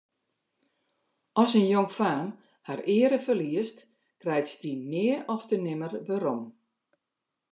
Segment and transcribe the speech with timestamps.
[1.41, 2.27] As in jongfaam
[2.69, 3.77] har eare ferliest,
[4.21, 6.41] krijt se dy nea ofte nimmer werom.